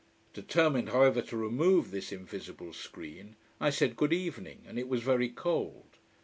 [0.33, 5.29] Determined however, to remove this invisible screen, I said Good evening, and it was very
[5.29, 5.99] cold.